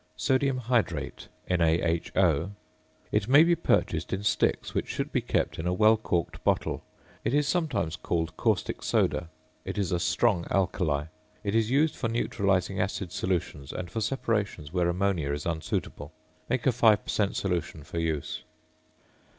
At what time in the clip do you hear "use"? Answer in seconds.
17.99-18.41